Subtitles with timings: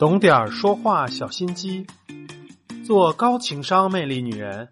[0.00, 1.86] 懂点儿说话小心机，
[2.86, 4.66] 做高情商魅力女人。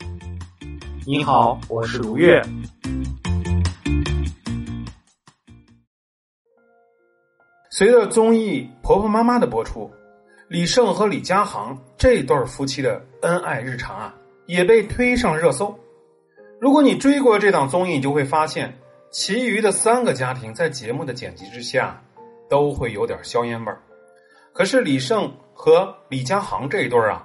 [1.07, 2.43] 你好，我是如月。
[7.69, 9.91] 随着综艺《婆婆妈妈》的播出，
[10.49, 14.15] 李晟和李佳航这对夫妻的恩爱日常啊，
[14.47, 15.79] 也被推上了热搜。
[16.59, 18.75] 如果你追过这档综艺，你就会发现，
[19.11, 22.03] 其余的三个家庭在节目的剪辑之下，
[22.49, 23.83] 都会有点硝烟味儿。
[24.59, 27.25] 可是李晟和李佳航这一对啊，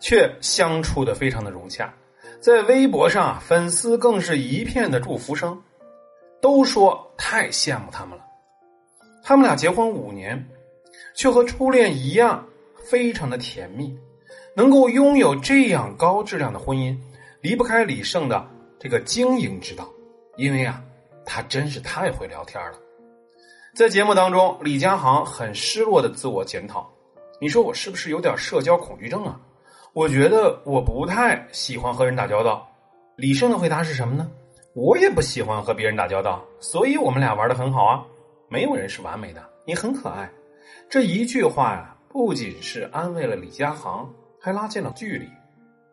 [0.00, 1.94] 却相处的非常的融洽，
[2.40, 5.62] 在微博上，粉丝更是一片的祝福声，
[6.40, 8.24] 都说太羡慕他们了。
[9.22, 10.44] 他们俩结婚五年，
[11.14, 12.44] 却和初恋一样，
[12.90, 13.96] 非常的甜蜜。
[14.56, 16.98] 能够拥有这样高质量的婚姻，
[17.42, 18.44] 离不开李晟的
[18.80, 19.88] 这个经营之道，
[20.36, 20.82] 因为啊，
[21.24, 22.78] 他真是太会聊天了。
[23.74, 26.86] 在节目当中，李佳航很失落的自我检讨
[27.40, 29.40] ：“你说我是不是有点社交恐惧症啊？
[29.94, 32.68] 我觉得我不太喜欢和人打交道。”
[33.16, 34.30] 李晟的回答是什么呢？
[34.74, 38.04] 我也不喜欢和别人打交道，所以我们俩玩的很好啊。
[38.50, 40.30] 没有人是完美的，你很可爱。
[40.90, 44.06] 这一句话呀，不仅是安慰了李佳航，
[44.38, 45.26] 还拉近了距离。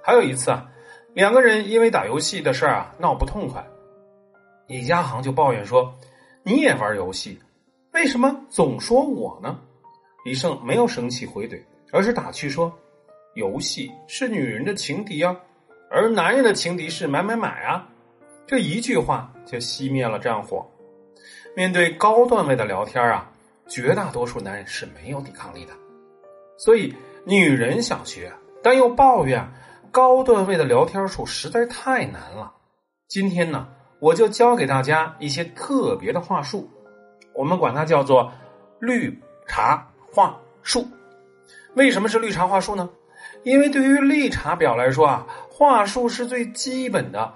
[0.04, 0.70] 还有一次啊，
[1.14, 3.66] 两个人因为打游戏的事儿啊闹不痛快，
[4.68, 5.94] 李佳航就抱怨说
[6.44, 7.40] ：“你也玩游戏。”
[7.94, 9.60] 为什么总说我呢？
[10.24, 11.60] 李胜没有生气回怼，
[11.92, 12.72] 而是打趣说
[13.36, 15.36] ：“游戏是女人的情敌啊，
[15.90, 17.88] 而男人的情敌是买买买啊。”
[18.46, 20.66] 这一句话就熄灭了战火。
[21.56, 23.32] 面对高段位的聊天啊，
[23.68, 25.74] 绝大多数男人是没有抵抗力的。
[26.58, 26.94] 所以，
[27.26, 29.46] 女人想学，但又抱怨
[29.92, 32.54] 高段位的聊天术实在太难了。
[33.08, 33.68] 今天呢，
[34.00, 36.70] 我就教给大家一些特别的话术。
[37.40, 38.30] 我们管它叫做
[38.82, 40.86] 绿茶话术。
[41.74, 42.90] 为什么是绿茶话术呢？
[43.44, 47.34] 因为对于绿茶婊来说啊，话术是最基本的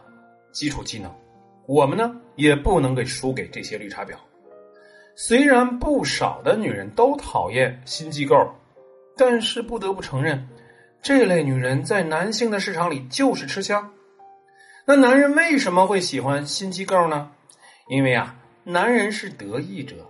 [0.52, 1.10] 基础技能。
[1.68, 4.16] 我们呢也不能给输给这些绿茶婊。
[5.16, 8.36] 虽然不少的女人都讨厌心机构，
[9.16, 10.50] 但是不得不承认，
[11.02, 13.90] 这类女人在男性的市场里就是吃香。
[14.84, 17.32] 那男人为什么会喜欢心机构呢？
[17.88, 18.36] 因为啊。
[18.66, 20.10] 男人是得意者，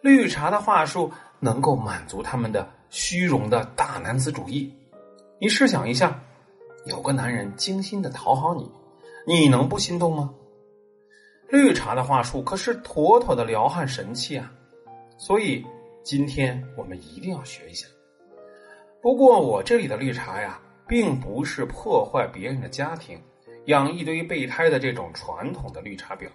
[0.00, 4.74] 绿茶的话术能够满足他们的虚荣的大男子主义。
[5.40, 6.20] 你试想一下，
[6.86, 8.68] 有个男人精心的讨好你，
[9.24, 10.34] 你能不心动吗？
[11.48, 14.52] 绿茶的话术可是妥妥的撩汉神器啊！
[15.16, 15.64] 所以
[16.02, 17.86] 今天我们一定要学一下。
[19.00, 23.16] 不过我这里的绿茶呀，并不是破坏别人的家庭、
[23.66, 26.26] 养一堆备胎的这种传统的绿茶婊，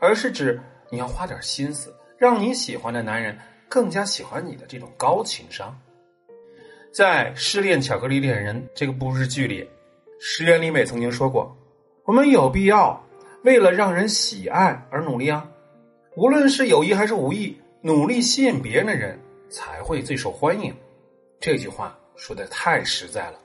[0.00, 0.58] 而是指。
[0.90, 5.76] 你要花点心思，让你喜欢的男人更加喜欢你的这种高情商。
[6.92, 9.68] 在《失恋巧克力恋人》这个部日剧里，
[10.20, 11.56] 石原里美曾经说过
[12.06, 13.04] ：“我们有必要
[13.42, 15.50] 为了让人喜爱而努力啊！
[16.16, 19.18] 无论是有意还是无意，努力吸引别人的人
[19.50, 20.72] 才会最受欢迎。”
[21.40, 23.38] 这句话说的太实在了。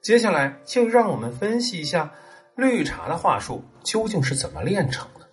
[0.00, 2.10] 接下来就让我们分析一下
[2.56, 5.28] 绿茶的话术究竟是怎么练成的。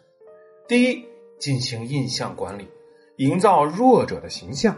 [0.67, 1.08] 第一。
[1.39, 2.69] 进行印象管理，
[3.15, 4.77] 营造弱者的形象。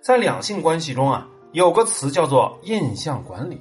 [0.00, 3.60] 在两性关系中啊，有个词叫做印象管理。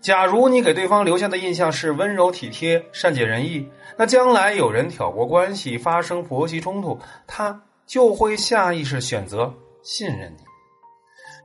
[0.00, 10.42] 假如你给对方留下的印象是温柔体贴、善解人意，那将来有人挑拨关系、发生婆媳冲突，他就会下意识选择信任你。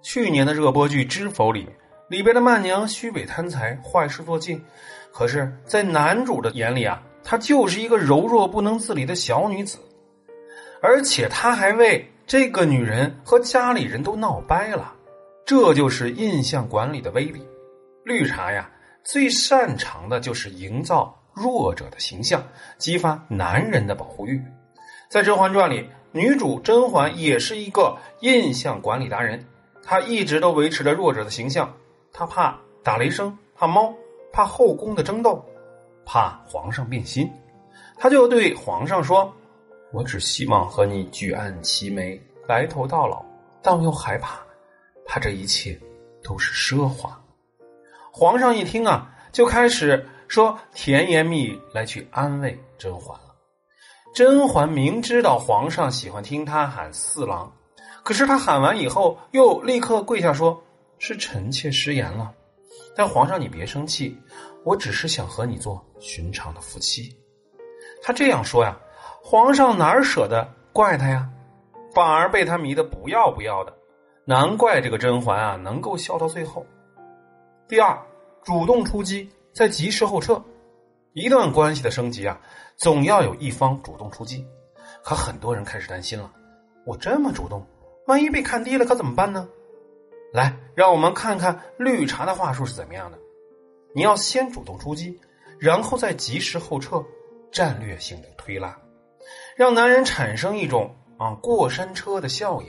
[0.01, 1.69] 去年的热播剧《知否》里，
[2.09, 4.61] 里边的曼娘虚伪贪财、坏事做尽，
[5.13, 7.01] 可是，在男主的眼里啊。
[7.23, 9.77] 她就是一个柔弱不能自理的小女子，
[10.81, 14.93] 而且他还为这个女人和家里人都闹掰了，
[15.45, 17.41] 这就是印象管理的威力。
[18.03, 18.69] 绿茶呀，
[19.03, 22.43] 最擅长的就是营造弱者的形象，
[22.77, 24.41] 激发男人的保护欲。
[25.09, 29.45] 在《甄嬛传》里，女主甄嬛也是一个印象管理达人，
[29.83, 31.71] 她一直都维持着弱者的形象，
[32.13, 33.93] 她怕打雷声，怕猫，
[34.31, 35.43] 怕后宫的争斗。
[36.11, 37.31] 怕皇上变心，
[37.95, 39.31] 他就对皇上说
[39.93, 43.23] ：“我只希望和你举案齐眉，白头到老。
[43.61, 44.39] 但我又害怕，
[45.05, 45.79] 怕这一切
[46.23, 47.15] 都是奢华。”
[48.11, 53.35] 皇上一听啊，就开始说甜言蜜语来去安慰甄嬛了。
[54.11, 57.53] 甄嬛明知道皇上喜欢听他喊四郎，
[58.01, 60.59] 可是他喊完以后，又立刻跪下说
[60.97, 62.33] ：“是臣妾失言了。”
[62.97, 64.17] 但皇上你别生气。
[64.63, 67.15] 我只是想和你做寻常的夫妻，
[68.03, 68.77] 他这样说呀，
[69.23, 71.29] 皇上哪舍得怪他呀，
[71.93, 73.73] 反而被他迷得不要不要的。
[74.25, 76.65] 难怪这个甄嬛啊能够笑到最后。
[77.67, 77.97] 第二，
[78.43, 80.41] 主动出击，在及时后撤。
[81.13, 82.39] 一段关系的升级啊，
[82.77, 84.45] 总要有一方主动出击。
[85.03, 86.31] 可很多人开始担心了：
[86.85, 87.65] 我这么主动，
[88.05, 89.47] 万一被看低了，可怎么办呢？
[90.31, 93.17] 来，让我们看看绿茶的话术是怎么样的。
[93.93, 95.19] 你要先主动出击，
[95.59, 97.03] 然后再及时后撤，
[97.51, 98.77] 战略性的推拉，
[99.55, 102.67] 让男人产生一种啊过山车的效应。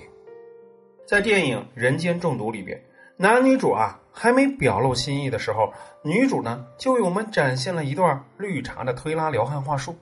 [1.07, 2.83] 在电影《人间中毒》里边，
[3.17, 5.73] 男女主啊还没表露心意的时候，
[6.03, 9.97] 女主呢就为我们展现了一段绿茶的推拉撩汉话术。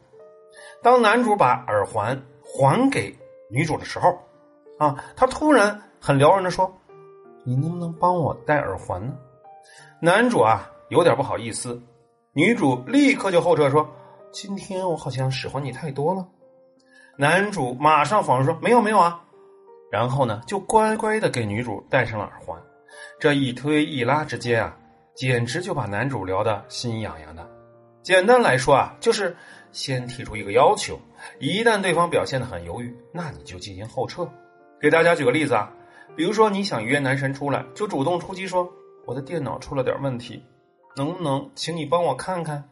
[0.83, 3.19] 当男主把耳环还给
[3.51, 4.19] 女主的时候，
[4.79, 6.75] 啊，他突然很撩人的说。
[7.45, 9.15] 你能不能帮我戴耳环呢？
[10.01, 11.83] 男主啊有点不好意思，
[12.33, 13.89] 女主立刻就后撤说
[14.33, 16.27] ：“今天我好像使唤你太多了。”
[17.17, 19.23] 男主马上否认说：“没有没有啊。”
[19.91, 22.61] 然后呢就乖乖的给女主戴上了耳环。
[23.19, 24.77] 这一推一拉之间啊，
[25.15, 27.49] 简直就把男主聊得心痒痒的。
[28.03, 29.37] 简单来说啊，就是
[29.73, 30.99] 先提出一个要求，
[31.39, 34.27] 一旦对方表现的很犹豫，那你就进行后撤。
[34.81, 35.73] 给大家举个例子啊。
[36.17, 38.69] 比如说，你想约男神出来，就主动出击说
[39.07, 40.43] ：“我的电脑出了点问题，
[40.99, 42.69] 能不能请你帮我看看？”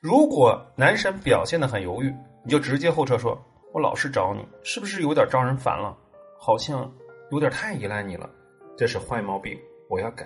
[0.00, 2.14] 如果男神表现的很犹豫，
[2.44, 3.36] 你就直接后撤说
[3.74, 5.96] ：“我老是找你，是不是有点招人烦了？
[6.38, 6.90] 好像
[7.30, 8.30] 有点太依赖你了，
[8.78, 9.58] 这是坏毛病，
[9.90, 10.24] 我要改。”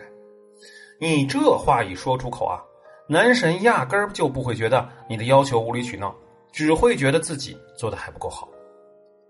[1.00, 2.62] 你这话一说出口啊，
[3.08, 6.14] 男神压根儿就不会觉得你的要求无理取闹，
[6.52, 8.49] 只会觉得自己做的还不够好。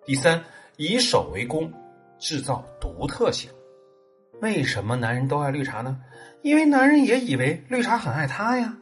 [0.05, 0.43] 第三，
[0.77, 1.73] 以守为攻。
[2.21, 3.49] 制造独特性，
[4.41, 6.01] 为什么男人都爱绿茶呢？
[6.43, 8.77] 因为男人也以为绿茶很爱他呀。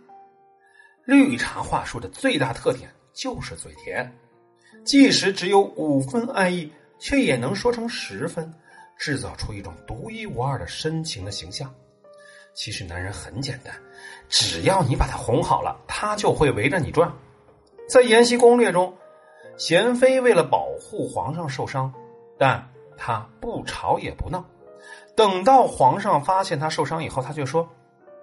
[1.04, 4.12] 绿茶话术的最大特点就是嘴甜，
[4.84, 8.52] 即使只有五分爱意，却也能说成十分，
[8.98, 11.72] 制造出一种独一无二的深情的形象。
[12.54, 13.74] 其实男人很简单，
[14.28, 17.10] 只要你把他哄好了，他就会围着你转。
[17.88, 18.94] 在《延禧攻略》中，
[19.56, 21.92] 娴妃为了保护皇上受伤，
[22.38, 22.68] 但。
[22.98, 24.42] 他不吵也不闹，
[25.16, 27.66] 等到皇上发现他受伤以后，他就说：“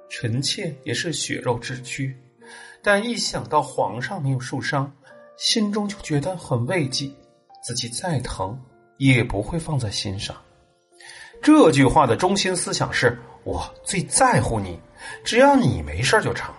[0.09, 2.15] 臣妾也是血肉之躯，
[2.83, 4.89] 但一想到皇上没有受伤，
[5.35, 7.11] 心中就觉得很慰藉。
[7.65, 8.61] 自己再疼
[8.97, 10.35] 也不会放在心上。”
[11.41, 14.79] 这句话的中心思想是我最在乎你，
[15.23, 16.53] 只要你没事就成。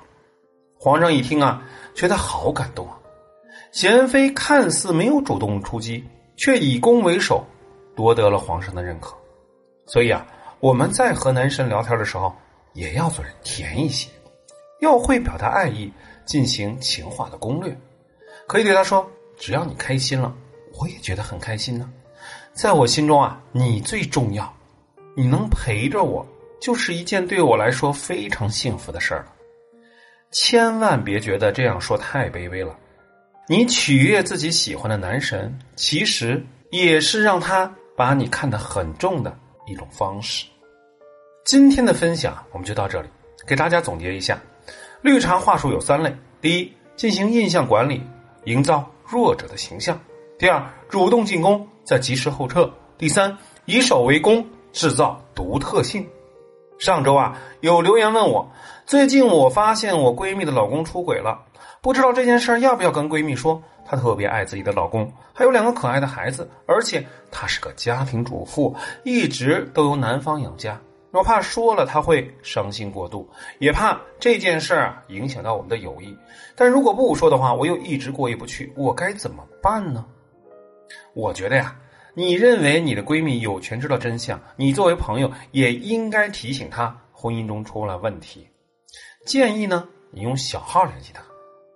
[0.76, 1.62] 皇上一听啊，
[1.94, 2.98] 觉得好感动啊。
[3.70, 6.04] 贤妃看似没有主动出击，
[6.36, 7.44] 却以攻为守。
[7.96, 9.14] 夺得了皇上的认可，
[9.86, 10.26] 所以啊，
[10.60, 12.34] 我们在和男神聊天的时候，
[12.72, 14.08] 也要做人甜一些，
[14.80, 15.92] 要会表达爱意，
[16.24, 17.76] 进行情话的攻略。
[18.46, 19.08] 可以对他说
[19.38, 20.34] ：“只要你开心了，
[20.78, 21.90] 我也觉得很开心呢。
[22.54, 24.50] 在我心中啊，你最重要，
[25.14, 26.26] 你能陪着我，
[26.60, 29.32] 就是一件对我来说非常幸福的事儿了。
[30.30, 32.74] 千万别觉得这样说太卑微了。
[33.46, 40.46] 你取悦自己喜欢的男神，其实也是让他。”把你看得很重的一种方式。
[41.44, 43.08] 今天的分享我们就到这里，
[43.46, 44.40] 给大家总结一下：
[45.02, 48.02] 绿茶话术有三类：第一，进行印象管理，
[48.44, 49.96] 营造弱者的形象；
[50.38, 52.62] 第二，主动进攻，再及时后撤；
[52.96, 56.06] 第三，以守为攻，制造独特性。
[56.78, 58.50] 上周啊，有留言问我，
[58.86, 61.44] 最近我发现我闺蜜的老公出轨了，
[61.80, 63.62] 不知道这件事要不要跟闺蜜说。
[63.86, 70.80] 她特别爱自己的老公，还有两个可爱的孩子，而且她是个家庭主妇，一直都由男方养家。
[71.10, 73.28] 我怕说了她会伤心过度，
[73.58, 76.16] 也怕这件事儿影响到我们的友谊。
[76.56, 80.02] 但如果不说的话，我又一直过意不去，我该怎么办呢？
[81.12, 81.76] 我觉得呀，
[82.16, 88.48] 你认为你的闺蜜有权知道真相，你作为朋友也应该提醒她婚姻中出了问题。
[89.26, 91.22] 建议呢，你用小号联系她。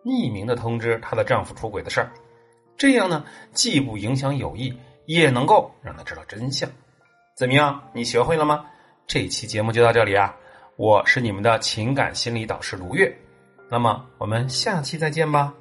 [0.04, 2.12] 匿名的通知她的丈夫出轨的事儿，
[2.76, 4.72] 这样呢，既不影响友谊，
[5.06, 6.70] 也能够让她知道真相。
[7.36, 7.82] 怎么样？
[7.92, 8.64] 你学会了吗？
[9.08, 10.34] 这期节目就到这里啊！
[10.76, 13.12] 我是你们的情感心理导师卢月，
[13.68, 15.52] 那么我们下期再见吧。